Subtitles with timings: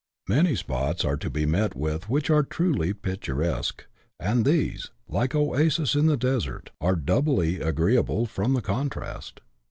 [0.27, 3.85] Many spots are to be met with which are truly picturesque,
[4.19, 9.41] and these, like oases in the desert, are doubly agree able, from the contrast.